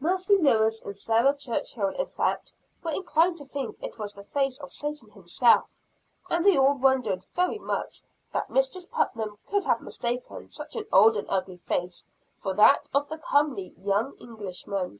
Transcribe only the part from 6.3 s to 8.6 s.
they all wondered very much that